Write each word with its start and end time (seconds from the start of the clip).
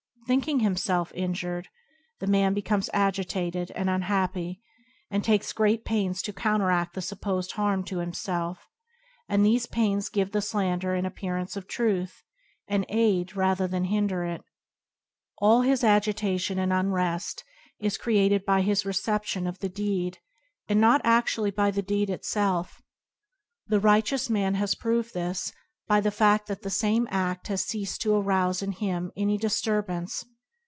Thinking 0.27 0.61
himself 0.61 1.11
injured, 1.13 1.67
the 2.21 2.25
man 2.27 2.53
becomes 2.53 2.89
agitated 2.93 3.69
and 3.71 3.89
unhappy, 3.89 4.61
and 5.09 5.25
takes 5.25 5.51
great 5.51 5.83
pains 5.83 6.21
to 6.21 6.31
counteradthe 6.31 7.03
supposed 7.03 7.51
harm 7.53 7.83
to 7.85 7.97
himself, 7.97 8.69
and 9.27 9.45
these 9.45 9.65
very 9.65 9.73
pains 9.75 10.07
give 10.07 10.31
the 10.31 10.39
slander 10.41 10.93
an 10.93 11.05
appearance 11.05 11.57
of 11.57 11.67
truth, 11.67 12.23
and 12.65 12.85
aid 12.87 13.35
rather 13.35 13.67
than 13.67 13.83
hinder 13.83 14.23
it. 14.23 14.41
All 15.39 15.63
his 15.63 15.83
agitation 15.83 16.57
and 16.57 16.71
unrest 16.71 17.43
is 17.81 17.97
created 17.97 18.45
by 18.45 18.61
his 18.61 18.85
reception 18.85 19.45
of 19.45 19.59
the 19.59 19.67
deed, 19.67 19.83
[H] 19.83 20.13
lBotip 20.13 20.13
and 20.13 20.63
Circumstance 20.63 20.69
and 20.69 20.81
not 20.81 21.05
a&ually 21.05 21.51
by 21.55 21.71
the 21.71 21.81
deed 21.81 22.09
itself. 22.09 22.81
The 23.67 23.81
righteous 23.81 24.29
man 24.29 24.53
has 24.53 24.75
proved 24.75 25.13
this 25.13 25.51
by 25.87 25.99
the 25.99 26.11
fad: 26.11 26.39
that 26.47 26.61
the 26.61 26.69
same 26.69 27.05
a& 27.07 27.35
has 27.47 27.65
ceased 27.65 27.99
to 28.01 28.13
arouse 28.15 28.61
in 28.61 28.71
him 28.71 29.11
any 29.17 29.37
disturbance. 29.37 30.23